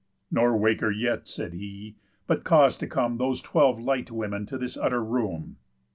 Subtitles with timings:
[0.31, 1.95] "Nor wake her yet," said he,
[2.25, 5.57] "but cause to come Those twelve light women to this utter room."